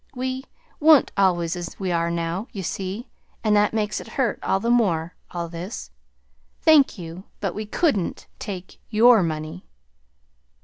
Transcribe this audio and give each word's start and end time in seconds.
We 0.15 0.45
wa'n't 0.79 1.11
always 1.15 1.55
as 1.55 1.79
we 1.79 1.91
are 1.91 2.09
now, 2.09 2.47
you 2.51 2.63
see; 2.63 3.07
and 3.43 3.55
that 3.55 3.71
makes 3.71 4.01
it 4.01 4.07
hurt 4.07 4.39
all 4.41 4.59
the 4.59 4.71
more 4.71 5.13
all 5.29 5.47
this. 5.47 5.91
Thank 6.59 6.97
you; 6.97 7.25
but 7.39 7.53
we 7.53 7.67
couldn't 7.67 8.25
take 8.39 8.79
your 8.89 9.21
money." 9.21 9.63